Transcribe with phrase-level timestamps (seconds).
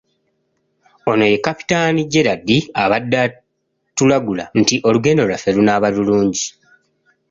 [1.11, 2.49] Ono ye Kapitaani Gerald
[2.83, 6.45] abadde atulagula nti olugendo lwaffe lunaaba lulungi.